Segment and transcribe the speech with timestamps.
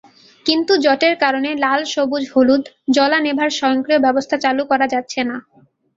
[0.45, 2.63] কিন্তু জটের কারণে লাল-সবুজ-হলুদ
[2.95, 5.35] জ্বলা-নেভার স্বয়ংক্রিয় ব্যবস্থা চালু করা যাচ্ছে না।